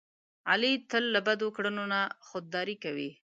[0.51, 3.09] علي تل له بدو کړنو نه خوداري کوي.